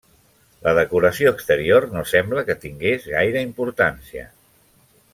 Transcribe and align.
La 0.67 0.71
decoració 0.77 1.33
exterior 1.35 1.87
no 1.97 2.03
sembla 2.13 2.45
que 2.49 2.57
tingués 2.65 3.07
gaire 3.13 3.45
importància. 3.49 4.29